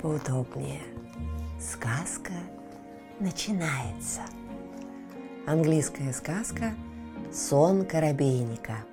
поудобнее. 0.00 0.82
Сказка 1.60 2.32
начинается. 3.18 4.20
Английская 5.46 6.12
сказка 6.12 6.74
«Сон 7.32 7.84
коробейника». 7.86 8.84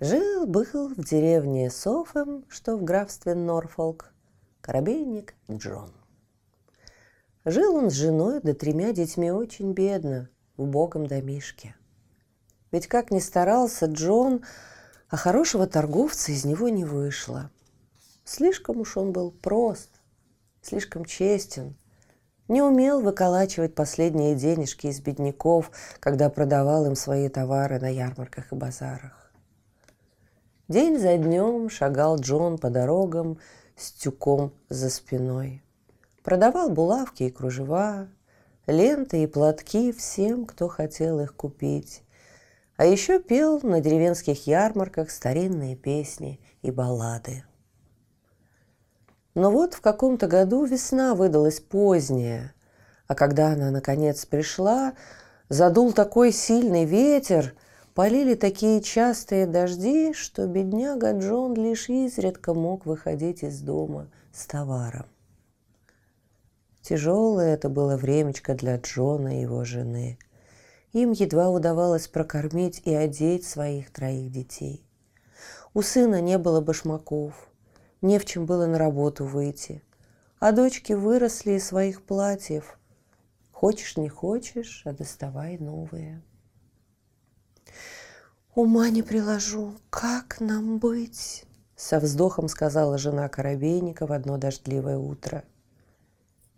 Жил-был 0.00 0.88
в 0.88 1.04
деревне 1.04 1.70
Софем, 1.70 2.44
что 2.48 2.76
в 2.76 2.82
графстве 2.82 3.34
Норфолк, 3.34 4.12
коробейник 4.60 5.34
Джон. 5.50 5.92
Жил 7.44 7.76
он 7.76 7.90
с 7.90 7.94
женой 7.94 8.40
да 8.42 8.52
тремя 8.52 8.92
детьми 8.92 9.30
очень 9.30 9.72
бедно, 9.72 10.28
в 10.56 10.62
убогом 10.62 11.06
домишке. 11.06 11.74
Ведь 12.70 12.88
как 12.88 13.10
ни 13.10 13.18
старался 13.18 13.86
Джон, 13.86 14.42
а 15.08 15.16
хорошего 15.16 15.66
торговца 15.66 16.32
из 16.32 16.44
него 16.44 16.68
не 16.68 16.84
вышло– 16.84 17.50
Слишком 18.24 18.80
уж 18.80 18.96
он 18.96 19.12
был 19.12 19.30
прост, 19.30 19.90
слишком 20.60 21.04
честен, 21.04 21.74
не 22.48 22.62
умел 22.62 23.00
выколачивать 23.00 23.74
последние 23.74 24.34
денежки 24.34 24.86
из 24.86 25.00
бедняков, 25.00 25.70
когда 26.00 26.28
продавал 26.28 26.86
им 26.86 26.94
свои 26.94 27.28
товары 27.28 27.80
на 27.80 27.88
ярмарках 27.88 28.52
и 28.52 28.54
базарах. 28.54 29.32
День 30.68 30.98
за 30.98 31.16
днем 31.16 31.68
шагал 31.68 32.18
Джон 32.18 32.58
по 32.58 32.70
дорогам 32.70 33.38
с 33.76 33.92
тюком 33.92 34.52
за 34.68 34.90
спиной. 34.90 35.62
Продавал 36.22 36.70
булавки 36.70 37.24
и 37.24 37.30
кружева, 37.30 38.08
ленты 38.66 39.22
и 39.22 39.26
платки 39.26 39.92
всем, 39.92 40.46
кто 40.46 40.68
хотел 40.68 41.20
их 41.20 41.34
купить. 41.34 42.02
А 42.76 42.86
еще 42.86 43.20
пел 43.20 43.60
на 43.62 43.80
деревенских 43.80 44.46
ярмарках 44.46 45.10
старинные 45.10 45.76
песни 45.76 46.40
и 46.62 46.70
баллады. 46.70 47.44
Но 49.34 49.50
вот 49.50 49.74
в 49.74 49.80
каком-то 49.80 50.26
году 50.26 50.64
весна 50.64 51.14
выдалась 51.14 51.60
поздняя, 51.60 52.54
а 53.06 53.14
когда 53.14 53.52
она 53.52 53.70
наконец 53.70 54.26
пришла, 54.26 54.92
задул 55.48 55.92
такой 55.92 56.32
сильный 56.32 56.84
ветер, 56.84 57.54
полили 57.94 58.34
такие 58.34 58.82
частые 58.82 59.46
дожди, 59.46 60.12
что 60.12 60.46
бедняга 60.46 61.12
Джон 61.12 61.54
лишь 61.54 61.88
изредка 61.88 62.52
мог 62.52 62.84
выходить 62.84 63.42
из 63.42 63.60
дома 63.60 64.08
с 64.34 64.44
товаром. 64.46 65.06
Тяжелое 66.82 67.54
это 67.54 67.68
было 67.68 67.96
времечко 67.96 68.54
для 68.54 68.76
Джона 68.76 69.38
и 69.38 69.42
его 69.42 69.64
жены. 69.64 70.18
Им 70.92 71.12
едва 71.12 71.48
удавалось 71.48 72.06
прокормить 72.06 72.82
и 72.84 72.92
одеть 72.92 73.46
своих 73.46 73.90
троих 73.90 74.30
детей. 74.30 74.84
У 75.72 75.80
сына 75.80 76.20
не 76.20 76.36
было 76.36 76.60
башмаков– 76.60 77.32
не 78.02 78.18
в 78.18 78.24
чем 78.26 78.44
было 78.44 78.66
на 78.66 78.78
работу 78.78 79.24
выйти. 79.24 79.82
А 80.38 80.52
дочки 80.52 80.92
выросли 80.92 81.52
из 81.52 81.66
своих 81.66 82.02
платьев. 82.02 82.78
Хочешь, 83.52 83.96
не 83.96 84.08
хочешь, 84.08 84.82
а 84.84 84.92
доставай 84.92 85.56
новые. 85.56 86.20
«Ума 88.54 88.90
не 88.90 89.02
приложу, 89.02 89.76
как 89.88 90.40
нам 90.40 90.78
быть?» 90.78 91.44
Со 91.74 92.00
вздохом 92.00 92.48
сказала 92.48 92.98
жена 92.98 93.28
Коробейника 93.30 94.06
в 94.06 94.12
одно 94.12 94.36
дождливое 94.36 94.98
утро. 94.98 95.44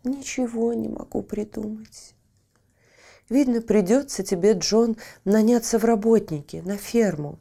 «Ничего 0.02 0.74
не 0.74 0.88
могу 0.88 1.22
придумать. 1.22 2.14
Видно, 3.28 3.62
придется 3.62 4.24
тебе, 4.24 4.54
Джон, 4.54 4.96
наняться 5.24 5.78
в 5.78 5.84
работники, 5.84 6.62
на 6.64 6.76
ферму. 6.76 7.38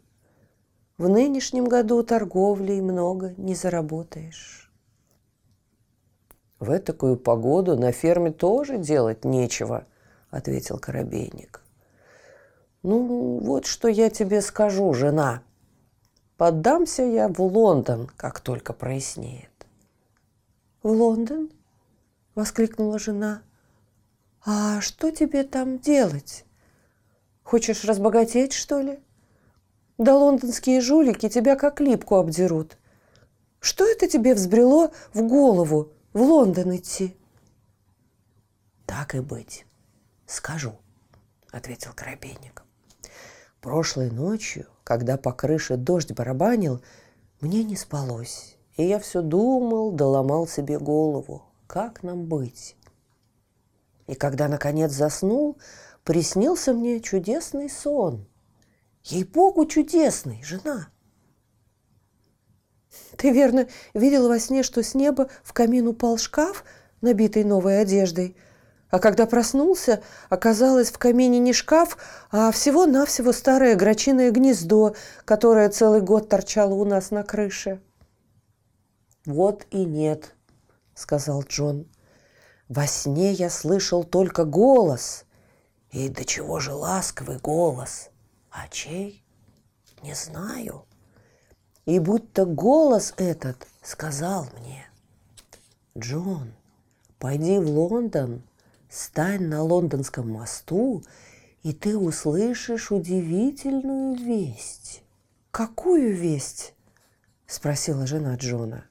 В 0.97 1.09
нынешнем 1.09 1.65
году 1.65 2.03
торговли 2.03 2.79
много 2.79 3.33
не 3.37 3.55
заработаешь. 3.55 4.71
В 6.59 6.79
такую 6.79 7.17
погоду 7.17 7.75
на 7.75 7.91
ферме 7.91 8.31
тоже 8.31 8.77
делать 8.77 9.25
нечего, 9.25 9.85
ответил 10.29 10.77
Коробейник. 10.77 11.61
Ну, 12.83 13.39
вот 13.39 13.65
что 13.65 13.87
я 13.87 14.09
тебе 14.09 14.41
скажу, 14.41 14.93
жена. 14.93 15.41
Поддамся 16.37 17.03
я 17.03 17.27
в 17.27 17.39
Лондон, 17.41 18.07
как 18.15 18.39
только 18.39 18.73
прояснеет. 18.73 19.49
В 20.83 20.89
Лондон? 20.89 21.49
воскликнула 22.35 22.99
жена. 22.99 23.41
А 24.45 24.81
что 24.81 25.11
тебе 25.11 25.43
там 25.43 25.79
делать? 25.79 26.45
Хочешь 27.43 27.83
разбогатеть, 27.83 28.53
что 28.53 28.79
ли? 28.79 28.99
Да 29.97 30.15
лондонские 30.15 30.81
жулики 30.81 31.29
тебя 31.29 31.55
как 31.55 31.79
липку 31.79 32.15
обдерут. 32.15 32.77
Что 33.59 33.85
это 33.85 34.07
тебе 34.07 34.33
взбрело 34.33 34.91
в 35.13 35.21
голову 35.21 35.91
в 36.13 36.21
Лондон 36.21 36.75
идти? 36.75 37.15
Так 38.87 39.13
и 39.13 39.19
быть. 39.19 39.65
Скажу, 40.25 40.73
ответил 41.51 41.91
Коробейник. 41.95 42.63
Прошлой 43.61 44.09
ночью, 44.09 44.65
когда 44.83 45.15
по 45.15 45.31
крыше 45.31 45.77
дождь 45.77 46.11
барабанил, 46.11 46.81
мне 47.39 47.63
не 47.63 47.75
спалось, 47.75 48.57
и 48.75 48.83
я 48.83 48.99
все 48.99 49.21
думал, 49.21 49.91
доломал 49.91 50.47
себе 50.47 50.79
голову, 50.79 51.43
как 51.67 52.03
нам 52.03 52.25
быть. 52.25 52.75
И 54.07 54.15
когда, 54.15 54.47
наконец, 54.47 54.91
заснул, 54.91 55.57
приснился 56.03 56.73
мне 56.73 56.99
чудесный 56.99 57.69
сон– 57.69 58.25
Ей-богу, 59.03 59.65
чудесный, 59.65 60.41
жена. 60.43 60.87
Ты 63.17 63.31
верно 63.31 63.67
видела 63.93 64.29
во 64.29 64.39
сне, 64.39 64.63
что 64.63 64.81
с 64.81 64.95
неба 64.95 65.29
в 65.43 65.53
камин 65.53 65.87
упал 65.87 66.17
шкаф, 66.17 66.63
набитый 67.01 67.43
новой 67.43 67.81
одеждой, 67.81 68.37
а 68.89 68.99
когда 68.99 69.25
проснулся, 69.25 70.01
оказалось 70.29 70.91
в 70.91 70.97
камине 70.99 71.39
не 71.39 71.51
шкаф, 71.51 71.97
а 72.31 72.51
всего-навсего 72.51 73.31
старое 73.31 73.75
грачиное 73.75 74.31
гнездо, 74.31 74.95
которое 75.25 75.69
целый 75.69 76.01
год 76.01 76.29
торчало 76.29 76.75
у 76.75 76.85
нас 76.85 77.11
на 77.11 77.23
крыше. 77.23 77.81
«Вот 79.25 79.65
и 79.71 79.83
нет»,— 79.83 80.35
сказал 80.95 81.43
Джон. 81.43 81.87
«Во 82.69 82.87
сне 82.87 83.33
я 83.33 83.49
слышал 83.49 84.03
только 84.03 84.45
голос. 84.45 85.25
И 85.91 86.07
до 86.07 86.23
чего 86.23 86.59
же 86.59 86.73
ласковый 86.73 87.39
голос!» 87.39 88.11
А 88.53 88.67
чей? 88.67 89.25
Не 90.03 90.13
знаю. 90.13 90.85
И 91.85 91.99
будто 91.99 92.45
голос 92.45 93.13
этот 93.17 93.67
сказал 93.81 94.47
мне, 94.59 94.85
Джон, 95.97 96.53
пойди 97.17 97.57
в 97.57 97.67
Лондон, 97.67 98.43
стань 98.89 99.47
на 99.47 99.63
лондонском 99.63 100.29
мосту, 100.29 101.03
и 101.63 101.73
ты 101.73 101.97
услышишь 101.97 102.91
удивительную 102.91 104.15
весть. 104.15 105.03
Какую 105.49 106.15
весть? 106.15 106.75
спросила 107.47 108.05
жена 108.05 108.35
Джона. 108.35 108.85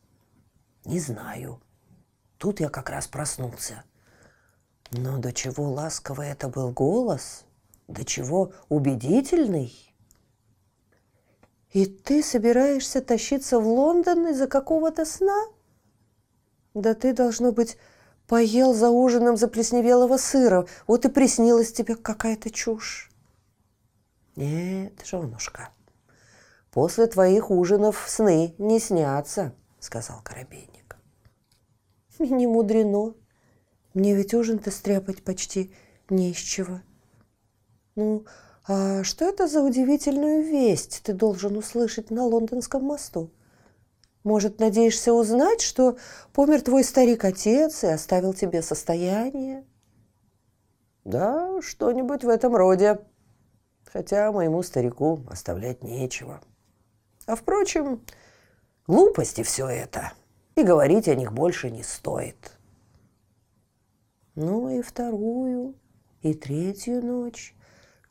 Не 0.84 0.98
знаю. 0.98 1.60
Тут 2.36 2.58
я 2.58 2.68
как 2.68 2.90
раз 2.90 3.06
проснулся. 3.06 3.84
Но 4.90 5.18
до 5.18 5.32
чего 5.32 5.70
ласковый 5.70 6.28
это 6.28 6.48
был 6.48 6.72
голос, 6.72 7.44
до 7.92 8.04
чего 8.04 8.52
убедительный. 8.68 9.72
И 11.72 11.86
ты 11.86 12.22
собираешься 12.22 13.00
тащиться 13.00 13.58
в 13.58 13.66
Лондон 13.66 14.28
из-за 14.28 14.46
какого-то 14.46 15.04
сна? 15.04 15.46
Да 16.74 16.94
ты, 16.94 17.12
должно 17.12 17.52
быть, 17.52 17.78
поел 18.26 18.74
за 18.74 18.90
ужином 18.90 19.36
заплесневелого 19.36 20.16
сыра, 20.16 20.66
вот 20.86 21.04
и 21.04 21.08
приснилась 21.08 21.72
тебе 21.72 21.96
какая-то 21.96 22.50
чушь. 22.50 23.10
Нет, 24.36 25.02
женушка, 25.04 25.70
после 26.70 27.06
твоих 27.06 27.50
ужинов 27.50 28.04
сны 28.06 28.54
не 28.58 28.78
снятся, 28.80 29.54
сказал 29.78 30.22
Коробейник. 30.22 30.96
Не 32.18 32.46
мудрено. 32.46 33.14
Мне 33.94 34.14
ведь 34.14 34.32
ужин-то 34.32 34.70
стряпать 34.70 35.22
почти 35.22 35.74
не 36.08 36.30
из 36.30 36.36
чего. 36.38 36.80
Ну, 37.94 38.24
а 38.66 39.02
что 39.02 39.24
это 39.26 39.46
за 39.48 39.62
удивительную 39.62 40.42
весть 40.44 41.02
ты 41.04 41.12
должен 41.12 41.56
услышать 41.56 42.10
на 42.10 42.24
лондонском 42.24 42.84
мосту? 42.84 43.30
Может, 44.24 44.60
надеешься 44.60 45.12
узнать, 45.12 45.60
что 45.60 45.96
помер 46.32 46.62
твой 46.62 46.84
старик-отец 46.84 47.82
и 47.82 47.88
оставил 47.88 48.32
тебе 48.32 48.62
состояние? 48.62 49.64
Да, 51.04 51.60
что-нибудь 51.60 52.22
в 52.22 52.28
этом 52.28 52.54
роде. 52.54 53.00
Хотя 53.84 54.30
моему 54.32 54.62
старику 54.62 55.20
оставлять 55.28 55.82
нечего. 55.82 56.40
А 57.26 57.34
впрочем, 57.34 58.00
глупости 58.86 59.42
все 59.42 59.66
это. 59.66 60.12
И 60.54 60.62
говорить 60.62 61.08
о 61.08 61.14
них 61.14 61.32
больше 61.32 61.70
не 61.70 61.82
стоит. 61.82 62.52
Ну 64.34 64.70
и 64.70 64.80
вторую, 64.80 65.74
и 66.22 66.32
третью 66.32 67.04
ночь 67.04 67.54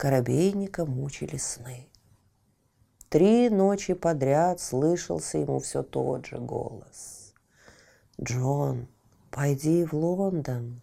Коробейника 0.01 0.87
мучили 0.87 1.37
сны. 1.37 1.87
Три 3.09 3.51
ночи 3.51 3.93
подряд 3.93 4.59
слышался 4.59 5.37
ему 5.37 5.59
все 5.59 5.83
тот 5.83 6.25
же 6.25 6.39
голос. 6.39 7.35
«Джон, 8.19 8.87
пойди 9.29 9.85
в 9.85 9.93
Лондон, 9.93 10.81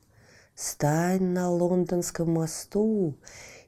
стань 0.54 1.32
на 1.32 1.50
лондонском 1.50 2.32
мосту, 2.32 3.16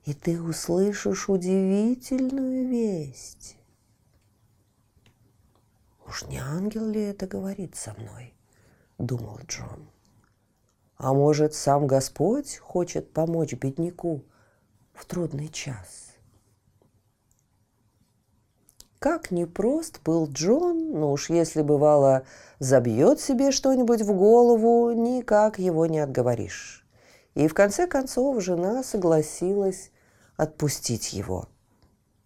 и 0.05 0.15
ты 0.15 0.41
услышишь 0.41 1.29
удивительную 1.29 2.69
весть». 2.69 3.57
«Уж 6.07 6.27
не 6.27 6.39
ангел 6.39 6.87
ли 6.87 7.03
это 7.03 7.27
говорит 7.27 7.75
со 7.75 7.93
мной?»— 7.95 8.35
думал 8.99 9.41
Джон. 9.49 9.91
«А 10.97 11.13
может, 11.13 11.55
сам 11.55 11.89
Господь 11.89 12.57
хочет 12.59 13.13
помочь 13.13 13.55
бедняку 13.55 14.23
в 15.01 15.07
трудный 15.07 15.49
час?» 15.49 16.11
Как 19.01 19.31
непрост 19.31 20.01
был 20.05 20.29
Джон, 20.31 20.93
ну 20.93 21.13
уж 21.13 21.31
если 21.31 21.63
бывало 21.63 22.25
забьет 22.59 23.19
себе 23.19 23.51
что-нибудь 23.51 24.03
в 24.03 24.13
голову, 24.13 24.93
никак 24.93 25.59
его 25.59 25.87
не 25.87 26.01
отговоришь. 26.01 26.87
И 27.35 27.49
в 27.49 27.55
конце 27.55 27.87
концов 27.87 28.43
жена 28.43 28.83
согласилась 28.83 29.91
отпустить 30.37 31.15
его. 31.15 31.49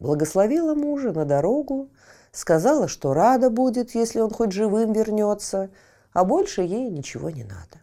Благословила 0.01 0.75
мужа 0.75 1.13
на 1.13 1.25
дорогу, 1.25 1.91
сказала, 2.33 2.89
что 2.89 3.15
рада 3.15 3.51
будет, 3.51 3.95
если 3.95 4.19
он 4.19 4.31
хоть 4.31 4.51
живым 4.51 4.93
вернется, 4.93 5.71
а 6.13 6.25
больше 6.25 6.63
ей 6.63 6.91
ничего 6.91 7.31
не 7.31 7.45
надо. 7.45 7.83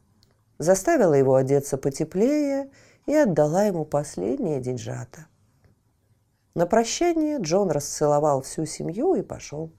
Заставила 0.58 1.14
его 1.14 1.36
одеться 1.36 1.78
потеплее 1.78 2.70
и 3.06 3.14
отдала 3.14 3.64
ему 3.64 3.86
последние 3.86 4.60
деньжата. 4.60 5.28
На 6.54 6.66
прощание 6.66 7.40
Джон 7.40 7.72
расцеловал 7.72 8.42
всю 8.42 8.66
семью 8.66 9.16
и 9.16 9.22
пошел 9.22 9.72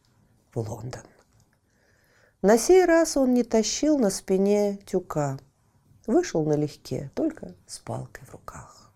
в 0.54 0.58
Лондон. 0.58 1.02
На 2.40 2.58
сей 2.58 2.84
раз 2.84 3.16
он 3.16 3.34
не 3.34 3.44
тащил 3.44 3.98
на 3.98 4.10
спине 4.10 4.78
тюка. 4.86 5.38
Вышел 6.06 6.44
налегке, 6.44 7.10
только 7.14 7.54
с 7.66 7.78
палкой 7.78 8.26
в 8.26 8.32
руках. 8.32 8.92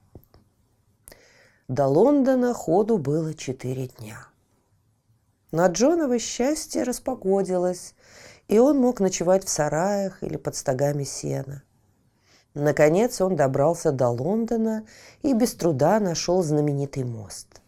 До 1.69 1.87
Лондона 1.87 2.55
ходу 2.55 2.99
было 2.99 3.34
четыре 3.34 3.88
дня. 3.88 4.26
На 5.52 5.67
Джоново 5.69 6.19
счастье 6.19 6.82
распогодилось, 6.82 7.94
и 8.49 8.58
он 8.58 8.78
мог 8.78 9.00
ночевать 9.00 9.44
в 9.44 9.49
сараях 9.49 10.23
или 10.23 10.37
под 10.37 10.56
стогами 10.56 11.05
сена. 11.05 11.62
Наконец 12.56 13.20
он 13.20 13.37
добрался 13.37 13.93
до 13.93 14.08
Лондона 14.08 14.85
и 15.23 15.32
без 15.32 15.55
труда 15.55 16.00
нашел 16.00 16.43
знаменитый 16.43 17.05
мост– 17.05 17.61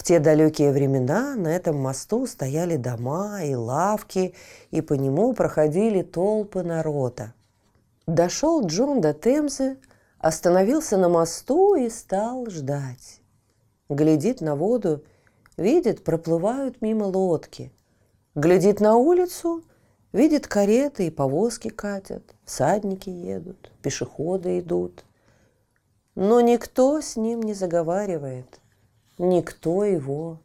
в 0.00 0.02
те 0.02 0.18
далекие 0.18 0.72
времена 0.72 1.36
на 1.36 1.48
этом 1.48 1.76
мосту 1.76 2.26
стояли 2.26 2.78
дома 2.78 3.42
и 3.44 3.54
лавки, 3.54 4.34
и 4.70 4.80
по 4.80 4.94
нему 4.94 5.34
проходили 5.34 6.00
толпы 6.00 6.62
народа. 6.62 7.34
Дошел 8.06 8.66
Джон 8.66 9.02
до 9.02 9.12
Темзы, 9.12 9.76
остановился 10.18 10.96
на 10.96 11.10
мосту 11.10 11.74
и 11.74 11.90
стал 11.90 12.46
ждать. 12.48 13.20
Глядит 13.90 14.40
на 14.40 14.56
воду, 14.56 15.04
видит, 15.58 16.02
проплывают 16.02 16.80
мимо 16.80 17.04
лодки. 17.04 17.70
Глядит 18.34 18.80
на 18.80 18.96
улицу, 18.96 19.64
видит 20.12 20.46
кареты 20.46 21.06
и 21.06 21.10
повозки 21.10 21.68
катят, 21.68 22.22
всадники 22.44 23.10
едут, 23.10 23.72
пешеходы 23.82 24.60
идут. 24.60 25.04
Но 26.14 26.40
никто 26.40 27.00
с 27.00 27.16
ним 27.16 27.42
не 27.42 27.54
заговаривает 27.54 28.60
никто 29.20 29.84
его 29.84 30.40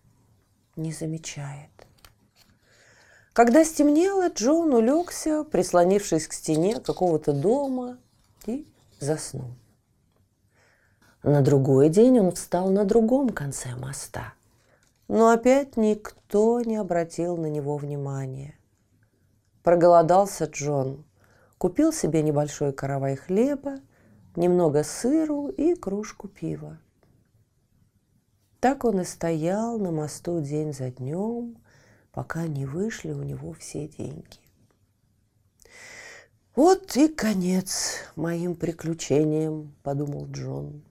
не 0.75 0.91
замечает. 0.91 1.69
Когда 3.33 3.65
стемнело, 3.65 4.29
Джон 4.29 4.73
улегся, 4.73 5.43
прислонившись 5.43 6.27
к 6.27 6.33
стене 6.33 6.79
какого-то 6.79 7.33
дома, 7.33 7.97
и 8.45 8.67
заснул. 8.99 9.51
На 11.23 11.41
другой 11.41 11.89
день 11.89 12.19
он 12.19 12.31
встал 12.31 12.69
на 12.69 12.85
другом 12.85 13.29
конце 13.29 13.75
моста, 13.75 14.33
но 15.07 15.31
опять 15.31 15.75
никто 15.75 16.61
не 16.61 16.75
обратил 16.75 17.35
на 17.35 17.47
него 17.47 17.77
внимания. 17.77 18.55
Проголодался 19.65 20.45
Джон, 20.45 21.03
купил 21.57 21.91
себе 21.91 22.21
небольшой 22.21 22.71
каравай 22.71 23.15
хлеба, 23.15 23.79
немного 24.35 24.83
сыру 24.83 25.47
и 25.47 25.73
кружку 25.73 26.27
пива. 26.27 26.77
Так 28.59 28.85
он 28.85 29.01
и 29.01 29.03
стоял 29.03 29.79
на 29.79 29.89
мосту 29.89 30.39
день 30.39 30.71
за 30.71 30.91
днем, 30.91 31.57
пока 32.11 32.45
не 32.45 32.67
вышли 32.67 33.11
у 33.11 33.23
него 33.23 33.53
все 33.53 33.87
деньги. 33.87 34.37
«Вот 36.55 36.95
и 36.95 37.07
конец 37.07 38.01
моим 38.15 38.53
приключениям»,— 38.55 39.73
подумал 39.81 40.27
Джон. 40.27 40.83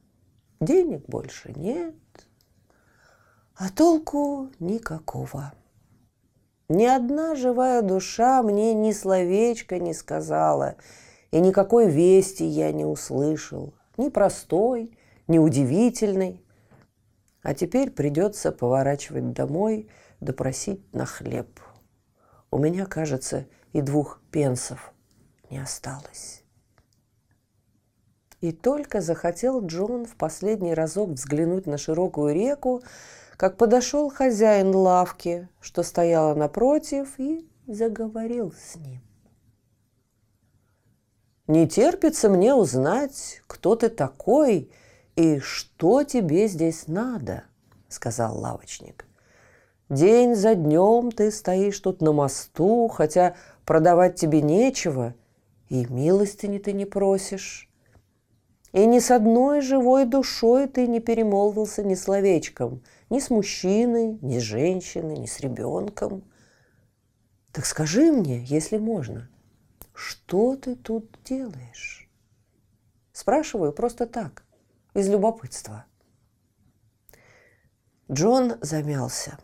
«Денег 0.59 1.07
больше 1.07 1.53
нет, 1.55 1.95
а 3.55 3.71
толку 3.71 4.51
никакого. 4.59 5.53
Ни 6.69 6.87
одна 6.87 7.35
живая 7.35 7.83
душа 7.83 8.43
мне 8.43 8.73
ни 8.73 8.93
словечка 8.93 9.79
не 9.79 9.93
сказала, 9.93 10.77
и 11.31 11.41
никакой 11.41 11.91
вести 11.91 12.45
я 12.45 12.73
не 12.73 12.87
услышал, 12.87 13.75
ни 13.99 14.09
простой, 14.09 14.97
ни 15.29 15.39
удивительной. 15.39 16.43
А 17.43 17.55
теперь 17.55 17.91
придется 17.91 18.51
поворачивать 18.51 19.33
домой, 19.33 19.91
допросить 20.21 20.83
на 20.95 21.05
хлеб. 21.05 21.61
У 22.51 22.59
меня, 22.59 22.87
кажется, 22.87 23.47
и 23.75 23.83
двух 23.83 24.23
пенсов 24.31 24.95
не 25.51 25.59
осталось. 25.59 26.45
И 28.41 28.53
только 28.53 29.01
захотел 29.01 29.65
Джон 29.67 30.07
в 30.07 30.17
последний 30.17 30.75
разок 30.75 31.11
взглянуть 31.11 31.67
на 31.67 31.79
широкую 31.79 32.35
реку, 32.35 32.83
как 33.37 33.57
подошел 33.57 34.11
хозяин 34.11 34.75
лавки, 34.75 35.49
что 35.61 35.83
стояла 35.83 36.35
напротив, 36.35 37.19
и 37.19 37.49
заговорил 37.67 38.53
с 38.53 38.77
ним. 38.77 39.01
«Не 41.47 41.69
терпится 41.69 42.29
мне 42.29 42.55
узнать, 42.55 43.43
кто 43.47 43.77
ты 43.77 43.89
такой 43.89 44.71
«И 45.17 45.39
что 45.39 46.03
тебе 46.03 46.49
здесь 46.49 46.89
надо?»– 46.89 47.45
сказал 47.89 48.37
лавочник. 48.37 49.07
«День 49.89 50.35
за 50.35 50.57
днем 50.57 51.13
ты 51.13 51.31
стоишь 51.31 51.79
тут 51.79 52.01
на 52.01 52.13
мосту, 52.13 52.89
хотя 52.89 53.37
продавать 53.65 54.17
тебе 54.17 54.43
нечего, 54.43 55.15
и 55.69 55.87
милостыни 55.87 56.59
ты 56.59 56.73
не 56.73 56.85
просишь. 56.85 57.71
И 58.73 58.85
ни 58.87 58.99
с 58.99 59.13
одной 59.13 59.61
живой 59.61 60.05
душой 60.05 60.67
ты 60.67 60.89
не 60.89 60.99
перемолвился 60.99 61.85
ни 61.85 61.95
словечком, 61.95 62.83
ни 63.15 63.21
с 63.21 63.31
мужчиной, 63.31 64.19
ни 64.23 64.41
с 64.41 64.43
женщиной, 64.43 65.19
ни 65.19 65.27
с 65.27 65.39
ребенком. 65.39 66.25
Так 67.53 67.65
скажи 67.65 68.11
мне, 68.11 68.43
если 68.45 68.77
можно, 68.77 69.31
что 69.95 70.57
ты 70.57 70.75
тут 70.75 71.17
делаешь?» 71.25 72.11
Спрашиваю 73.13 73.73
просто 73.73 74.07
так 74.07 74.43
из 74.95 75.09
любопытства. 75.09 75.85
Джон 78.11 78.55
замялся. 78.61 79.39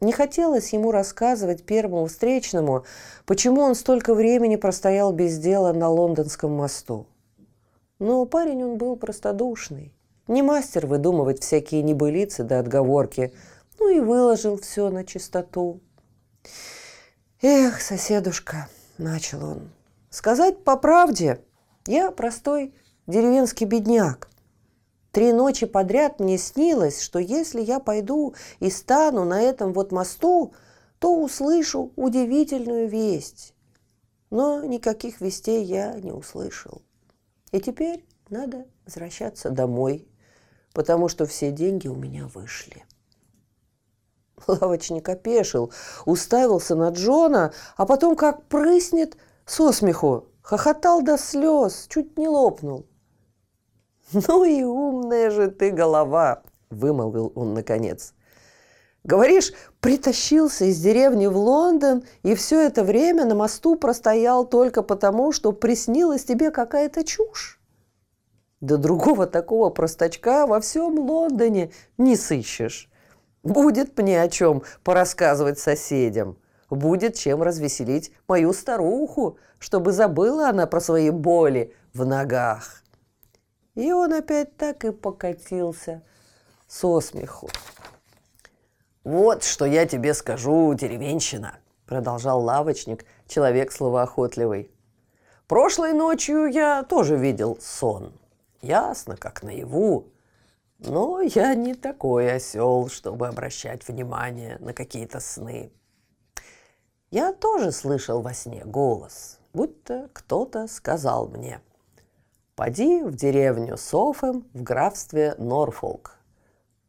Не 0.00 0.12
хотелось 0.12 0.72
ему 0.72 0.90
рассказывать 0.90 1.64
первому 1.64 2.06
встречному, 2.06 2.84
почему 3.26 3.60
он 3.60 3.76
столько 3.76 4.14
времени 4.14 4.56
простоял 4.56 5.12
без 5.12 5.38
дела 5.38 5.72
на 5.72 5.88
лондонском 5.88 6.50
мосту. 6.50 7.06
Но 8.00 8.26
парень 8.26 8.64
он 8.64 8.76
был 8.76 8.96
простодушный, 8.96 9.94
не 10.26 10.42
мастер 10.42 10.86
выдумывать 10.86 11.42
всякие 11.42 11.82
небылицы 11.82 12.44
да 12.44 12.58
отговорки, 12.58 13.32
ну 13.78 13.88
и 13.88 14.00
выложил 14.00 14.58
все 14.58 14.90
на 14.90 15.04
чистоту. 15.04 15.80
«Эх, 17.42 17.80
соседушка»,— 17.80 18.68
начал 18.98 19.44
он,— 19.44 19.70
«сказать 20.10 20.64
по 20.64 20.76
правде, 20.76 21.40
я 21.86 22.10
простой 22.10 22.74
деревенский 23.06 23.66
бедняк. 23.66 24.30
Три 25.12 25.32
ночи 25.32 25.66
подряд 25.66 26.18
мне 26.18 26.38
снилось, 26.38 27.00
что 27.00 27.18
если 27.18 27.60
я 27.60 27.78
пойду 27.78 28.34
и 28.58 28.70
стану 28.70 29.24
на 29.24 29.40
этом 29.40 29.72
вот 29.72 29.92
мосту, 29.92 30.54
то 30.98 31.22
услышу 31.22 31.92
удивительную 31.96 32.88
весть. 32.88 33.54
Но 34.30 34.64
никаких 34.64 35.20
вестей 35.20 35.62
я 35.62 35.92
не 36.00 36.10
услышал. 36.10 36.82
И 37.52 37.60
теперь 37.60 38.04
надо 38.30 38.66
возвращаться 38.84 39.50
домой, 39.50 40.08
потому 40.74 41.08
что 41.08 41.24
все 41.24 41.50
деньги 41.50 41.88
у 41.88 41.94
меня 41.94 42.26
вышли. 42.26 42.84
Лавочник 44.46 45.08
опешил, 45.08 45.72
уставился 46.04 46.74
на 46.74 46.90
Джона, 46.90 47.54
а 47.76 47.86
потом, 47.86 48.16
как 48.16 48.44
прыснет, 48.48 49.16
со 49.46 49.72
смеху, 49.72 50.26
хохотал 50.42 51.00
до 51.00 51.16
слез, 51.16 51.86
чуть 51.88 52.18
не 52.18 52.28
лопнул. 52.28 52.86
«Ну 54.12 54.44
и 54.44 54.62
умная 54.62 55.30
же 55.30 55.50
ты 55.50 55.70
голова!»– 55.70 56.42
вымолвил 56.70 57.32
он 57.34 57.54
наконец. 57.54 58.12
«Говоришь, 59.02 59.52
притащился 59.80 60.66
из 60.66 60.80
деревни 60.80 61.26
в 61.26 61.36
Лондон 61.36 62.04
и 62.22 62.34
все 62.34 62.60
это 62.60 62.84
время 62.84 63.24
на 63.24 63.34
мосту 63.34 63.76
простоял 63.76 64.46
только 64.46 64.82
потому, 64.82 65.32
что 65.32 65.52
приснилась 65.52 66.24
тебе 66.24 66.50
какая-то 66.50 67.04
чушь? 67.04 67.60
Да 68.64 68.78
другого 68.78 69.26
такого 69.26 69.68
простачка 69.68 70.46
во 70.46 70.58
всем 70.58 70.98
Лондоне 70.98 71.70
не 71.98 72.16
сыщешь. 72.16 72.88
Будет 73.42 73.98
мне 73.98 74.22
о 74.22 74.28
чем 74.30 74.62
порассказывать 74.82 75.58
соседям. 75.58 76.38
Будет 76.70 77.14
чем 77.14 77.42
развеселить 77.42 78.10
мою 78.26 78.54
старуху, 78.54 79.36
чтобы 79.58 79.92
забыла 79.92 80.48
она 80.48 80.66
про 80.66 80.80
свои 80.80 81.10
боли 81.10 81.74
в 81.92 82.06
ногах. 82.06 82.82
И 83.74 83.92
он 83.92 84.14
опять 84.14 84.56
так 84.56 84.86
и 84.86 84.92
покатился 84.92 86.02
со 86.66 87.00
смеху. 87.00 87.50
«Вот 89.04 89.44
что 89.44 89.66
я 89.66 89.84
тебе 89.84 90.14
скажу, 90.14 90.72
деревенщина»,— 90.72 91.58
продолжал 91.86 92.40
лавочник, 92.40 93.04
человек 93.28 93.72
словоохотливый. 93.72 94.70
«Прошлой 95.48 95.92
ночью 95.92 96.46
я 96.46 96.82
тоже 96.82 97.18
видел 97.18 97.58
сон. 97.60 98.14
Ясно, 98.64 99.18
как 99.18 99.42
наяву. 99.42 100.08
Но 100.78 101.20
я 101.20 101.54
не 101.54 101.74
такой 101.74 102.32
осел, 102.32 102.88
чтобы 102.88 103.28
обращать 103.28 103.86
внимание 103.86 104.56
на 104.58 104.72
какие-то 104.72 105.20
сны. 105.20 105.70
Я 107.10 107.34
тоже 107.34 107.72
слышал 107.72 108.22
во 108.22 108.32
сне 108.32 108.64
голос, 108.64 109.38
будто 109.52 110.08
кто-то 110.14 110.66
сказал 110.66 111.28
мне 111.28 111.60
«Поди 112.56 113.02
в 113.02 113.14
деревню 113.14 113.76
Софем 113.76 114.46
в 114.54 114.62
графстве 114.62 115.34
Норфолк». 115.36 116.16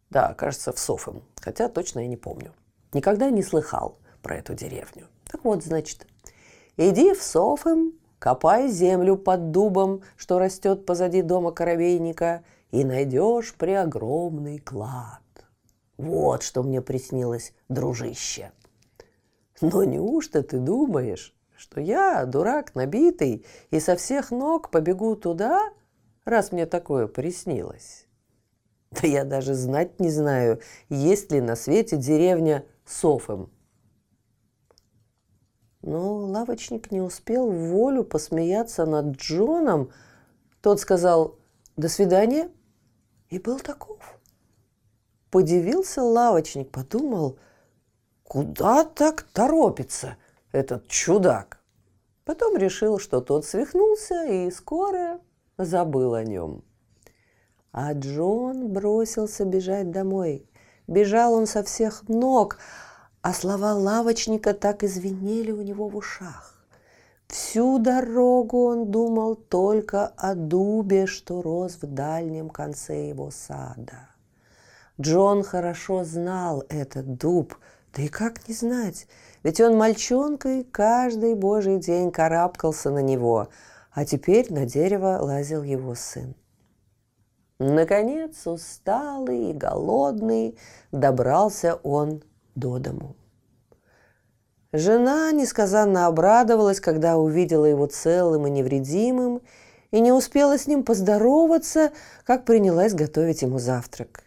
Да, 0.10 0.34
кажется, 0.34 0.72
в 0.72 0.80
Софем, 0.80 1.24
хотя 1.42 1.68
точно 1.68 2.00
я 2.00 2.08
не 2.08 2.18
помню. 2.18 2.54
Никогда 2.94 3.30
не 3.30 3.44
слыхал 3.44 3.98
про 4.22 4.38
эту 4.38 4.54
деревню. 4.54 5.08
Так 5.28 5.44
вот, 5.44 5.62
значит, 5.62 6.08
иди 6.78 7.14
в 7.14 7.22
Софем, 7.22 7.92
копай 8.20 8.70
землю 8.70 9.18
под 9.18 9.52
дубом, 9.52 10.02
что 10.16 10.40
растет 10.40 10.86
позади 10.86 11.22
дома 11.22 11.52
коровейника– 11.52 12.44
и 12.76 12.84
найдешь 12.84 13.54
преогромный 13.56 14.60
клад. 14.60 15.22
Вот 15.98 16.44
что 16.44 16.62
мне 16.62 16.82
приснилось, 16.82 17.54
дружище. 17.70 18.52
Но 19.62 19.86
неужто 19.86 20.44
ты 20.44 20.60
думаешь, 20.60 21.34
что 21.56 21.80
я, 21.80 22.26
дурак 22.26 22.76
набитый, 22.76 23.46
и 23.72 23.80
со 23.80 23.96
всех 23.96 24.32
ног 24.32 24.72
побегу 24.72 25.16
туда, 25.16 25.72
раз 26.26 26.52
мне 26.52 26.66
такое 26.66 27.08
приснилось? 27.08 28.08
Да 28.92 29.08
я 29.08 29.24
даже 29.24 29.54
знать 29.54 30.00
не 30.02 30.10
знаю, 30.10 30.60
есть 30.90 31.32
ли 31.32 31.40
на 31.40 31.56
свете 31.56 31.96
деревня 31.96 32.66
Софем. 32.86 33.50
Но 35.86 36.16
лавочник 36.16 36.90
не 36.90 37.00
успел 37.00 37.52
в 37.52 37.70
волю 37.70 38.04
посмеяться 38.04 38.88
над 38.88 39.18
Джоном. 39.18 39.92
Тот 40.62 40.80
сказал 40.80 41.38
«До 41.78 41.90
свидания» 41.90 42.50
и 43.30 43.38
был 43.38 43.60
таков. 43.60 44.00
Подивился 45.30 46.02
лавочник, 46.02 46.72
подумал, 46.72 47.38
куда 48.24 48.84
так 48.84 49.28
торопится 49.32 50.18
этот 50.52 50.88
чудак. 50.88 51.60
Потом 52.24 52.58
решил, 52.58 52.98
что 52.98 53.22
тот 53.22 53.46
свихнулся 53.46 54.26
и 54.26 54.50
скоро 54.50 55.20
забыл 55.60 56.16
о 56.16 56.24
нем. 56.24 56.64
А 57.72 57.94
Джон 57.94 58.74
бросился 58.74 59.46
бежать 59.46 59.92
домой. 59.92 60.50
Бежал 60.88 61.36
он 61.36 61.46
со 61.46 61.62
всех 61.62 62.10
ног, 62.10 62.58
а 63.26 63.34
слова 63.34 63.74
лавочника 63.74 64.54
так 64.54 64.84
извинели 64.84 65.52
у 65.52 65.64
него 65.64 65.88
в 65.88 65.98
ушах. 65.98 66.64
Всю 67.28 67.80
дорогу 67.80 68.66
он 68.68 68.92
думал 68.92 69.36
только 69.36 70.06
о 70.06 70.36
дубе, 70.36 71.08
что 71.08 71.42
рос 71.42 71.80
в 71.82 71.88
дальнем 71.88 72.52
конце 72.52 73.10
его 73.10 73.32
сада. 73.32 74.10
Джон 75.02 75.42
хорошо 75.42 76.04
знал 76.04 76.66
этот 76.70 77.18
дуб, 77.18 77.56
да 77.96 78.04
и 78.04 78.10
как 78.10 78.48
не 78.48 78.54
знать, 78.54 79.08
ведь 79.42 79.60
он 79.60 79.76
мальчонкой 79.76 80.64
каждый 80.64 81.34
божий 81.34 81.80
день 81.80 82.12
карабкался 82.12 82.92
на 82.92 83.02
него, 83.02 83.48
а 83.92 84.06
теперь 84.06 84.54
на 84.54 84.68
дерево 84.68 85.18
лазил 85.20 85.64
его 85.64 85.96
сын. 85.96 86.36
Наконец, 87.58 88.46
усталый 88.46 89.50
и 89.50 89.54
голодный, 89.54 90.60
добрался 90.92 91.80
он 91.82 92.22
до 92.56 92.80
дому. 92.80 93.16
Жена 94.74 95.32
несказанно 95.32 96.08
обрадовалась, 96.08 96.80
когда 96.80 97.18
увидела 97.18 97.66
его 97.66 97.86
целым 97.86 98.48
и 98.48 98.50
невредимым, 98.50 99.42
и 99.92 100.02
не 100.02 100.12
успела 100.12 100.58
с 100.58 100.68
ним 100.68 100.84
поздороваться, 100.84 101.92
как 102.26 102.44
принялась 102.44 102.94
готовить 102.94 103.42
ему 103.42 103.60
завтрак. 103.60 104.24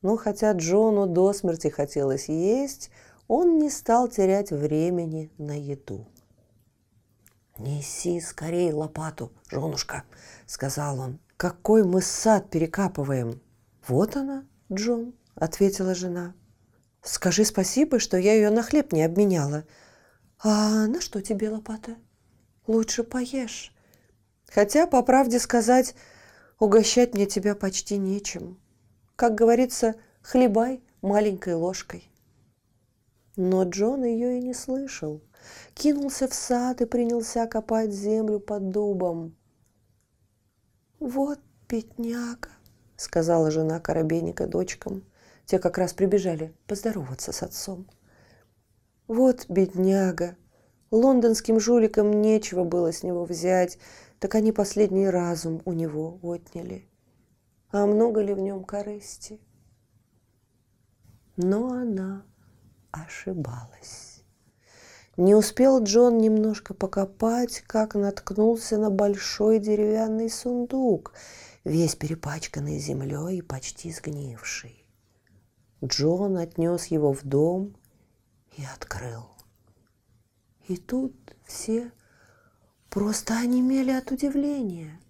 Но 0.00 0.16
хотя 0.16 0.50
Джону 0.52 1.06
до 1.06 1.32
смерти 1.32 1.68
хотелось 1.68 2.28
есть, 2.28 2.90
он 3.28 3.58
не 3.58 3.70
стал 3.70 4.08
терять 4.08 4.50
времени 4.50 5.30
на 5.38 5.58
еду. 5.58 6.08
«Неси 7.58 8.20
скорей 8.20 8.72
лопату, 8.72 9.30
женушка»,— 9.48 10.02
сказал 10.46 10.98
он. 10.98 11.20
«Какой 11.36 11.84
мы 11.84 12.00
сад 12.00 12.50
перекапываем!» 12.50 13.40
«Вот 13.86 14.16
она, 14.16 14.44
Джон»,— 14.72 15.14
ответила 15.36 15.94
жена. 15.94 16.34
Скажи 17.02 17.44
спасибо, 17.44 17.98
что 17.98 18.16
я 18.16 18.34
ее 18.34 18.50
на 18.50 18.62
хлеб 18.62 18.92
не 18.92 19.02
обменяла. 19.02 19.64
А 20.38 20.86
на 20.86 21.00
что 21.00 21.20
тебе 21.20 21.50
лопата? 21.50 21.96
Лучше 22.66 23.02
поешь. 23.02 23.74
Хотя, 24.48 24.86
по 24.86 25.02
правде 25.02 25.40
сказать, 25.40 25.94
угощать 26.58 27.14
мне 27.14 27.26
тебя 27.26 27.54
почти 27.56 27.98
нечем. 27.98 28.60
Как 29.16 29.34
говорится, 29.34 29.96
хлебай 30.22 30.80
маленькой 31.00 31.54
ложкой. 31.54 32.08
Но 33.36 33.64
Джон 33.64 34.04
ее 34.04 34.38
и 34.38 34.42
не 34.42 34.54
слышал. 34.54 35.22
Кинулся 35.74 36.28
в 36.28 36.34
сад 36.34 36.82
и 36.82 36.84
принялся 36.84 37.46
копать 37.46 37.90
землю 37.90 38.38
под 38.38 38.70
дубом. 38.70 39.36
«Вот 41.00 41.40
бедняга»,— 41.68 42.50
сказала 42.96 43.50
жена 43.50 43.80
Коробейника 43.80 44.46
дочкам. 44.46 45.02
Те 45.46 45.58
как 45.58 45.78
раз 45.78 45.92
прибежали 45.92 46.54
поздороваться 46.66 47.32
с 47.32 47.42
отцом. 47.42 47.88
Вот 49.08 49.46
бедняга. 49.48 50.36
Лондонским 50.90 51.58
жуликам 51.58 52.20
нечего 52.20 52.64
было 52.64 52.92
с 52.92 53.02
него 53.02 53.24
взять, 53.24 53.78
так 54.18 54.34
они 54.34 54.52
последний 54.52 55.08
разум 55.08 55.62
у 55.64 55.72
него 55.72 56.18
отняли. 56.22 56.88
А 57.70 57.86
много 57.86 58.20
ли 58.20 58.34
в 58.34 58.38
нем 58.38 58.64
корысти? 58.64 59.40
Но 61.36 61.72
она 61.72 62.26
ошибалась. 62.90 64.22
Не 65.16 65.34
успел 65.34 65.82
Джон 65.82 66.18
немножко 66.18 66.74
покопать, 66.74 67.62
как 67.66 67.94
наткнулся 67.94 68.78
на 68.78 68.90
большой 68.90 69.58
деревянный 69.58 70.30
сундук, 70.30 71.14
весь 71.64 71.96
перепачканный 71.96 72.78
землей 72.78 73.38
и 73.38 73.42
почти 73.42 73.92
сгнивший. 73.92 74.81
Джон 75.84 76.36
отнес 76.36 76.86
его 76.86 77.12
в 77.12 77.24
дом 77.24 77.74
и 78.56 78.64
открыл. 78.64 79.26
И 80.68 80.76
тут 80.76 81.12
все 81.44 81.90
просто 82.88 83.36
онемели 83.36 83.90
от 83.90 84.12
удивления. 84.12 85.00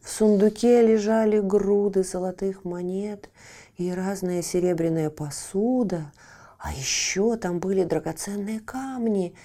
В 0.00 0.08
сундуке 0.08 0.84
лежали 0.84 1.38
груды 1.38 2.02
золотых 2.02 2.64
монет 2.64 3.30
и 3.76 3.92
разная 3.92 4.42
серебряная 4.42 5.10
посуда, 5.10 6.12
а 6.58 6.72
еще 6.72 7.36
там 7.36 7.60
были 7.60 7.84
драгоценные 7.84 8.58
камни 8.58 9.36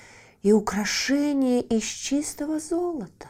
и 0.41 0.51
украшения 0.51 1.61
из 1.61 1.83
чистого 1.83 2.59
золота. 2.59 3.29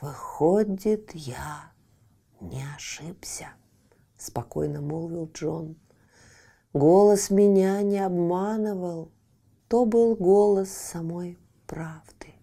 Выходит, 0.00 1.14
я 1.14 1.72
не 2.40 2.64
ошибся 2.74 3.50
спокойно 4.26 4.80
молвил 4.80 5.30
Джон. 5.32 5.76
Голос 6.72 7.30
меня 7.30 7.82
не 7.82 7.98
обманывал, 7.98 9.10
то 9.68 9.84
был 9.84 10.16
голос 10.16 10.70
самой 10.70 11.38
правды. 11.66 12.34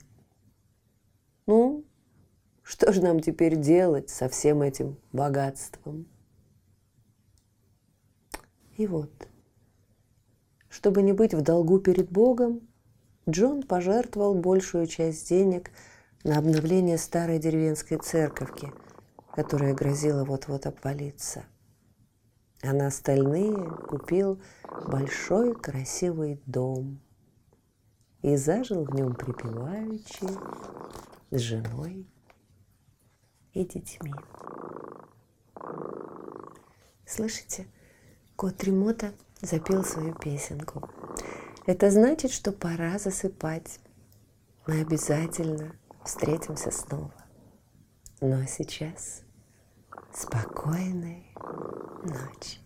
Ну, 1.48 1.84
что 2.62 2.94
же 2.94 3.02
нам 3.02 3.20
теперь 3.20 3.56
делать 3.56 4.10
со 4.10 4.30
всем 4.30 4.62
этим 4.62 4.98
богатством? 5.12 6.08
И 8.78 8.86
вот, 8.86 9.28
чтобы 10.70 11.02
не 11.02 11.14
быть 11.14 11.34
в 11.34 11.42
долгу 11.42 11.80
перед 11.80 12.12
Богом, 12.12 12.62
Джон 13.28 13.64
пожертвовал 13.64 14.36
большую 14.36 14.88
часть 14.88 15.28
денег 15.30 15.72
на 16.24 16.38
обновление 16.38 16.98
старой 16.98 17.40
деревенской 17.40 17.98
церковки, 17.98 18.72
которая 19.36 19.74
грозила 19.74 20.24
вот-вот 20.24 20.66
обвалиться. 20.66 21.44
А 22.62 22.74
на 22.74 22.88
остальные 22.88 23.56
купил 23.88 24.42
большой 24.88 25.56
красивый 25.56 26.42
дом 26.46 27.00
и 28.22 28.36
зажил 28.36 28.84
в 28.84 28.94
нем 28.94 29.16
припеваючи 29.16 30.28
с 31.32 31.40
женой 31.40 32.06
и 33.54 33.66
детьми. 33.66 34.14
Слышите, 37.06 37.68
кот 38.36 38.64
Ремота 38.64 39.14
запел 39.42 39.84
свою 39.84 40.14
песенку. 40.16 40.90
Это 41.66 41.92
значит, 41.92 42.32
что 42.32 42.52
пора 42.52 43.00
засыпать. 43.00 43.80
Мы 44.68 44.82
обязательно 44.82 45.76
встретимся 46.04 46.72
снова. 46.72 47.14
Ну 48.22 48.42
а 48.42 48.46
сейчас 48.48 49.22
спокойной 50.14 51.34
ночи. 52.04 52.60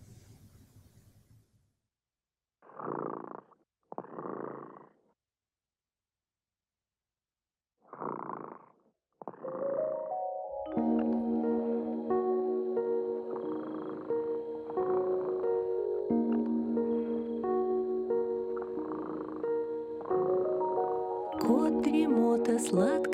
дремота 21.84 22.58
сладко 22.58 23.13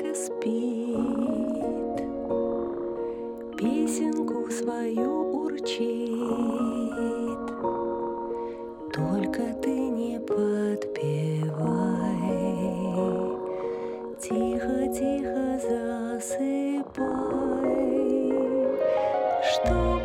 Что 19.51 20.00